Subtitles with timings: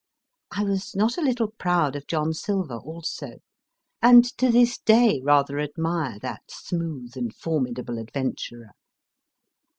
[0.49, 3.37] I was not a little proud of John Silver, also;
[4.01, 8.71] and to this day rather admire that smooth and formidable adventurer.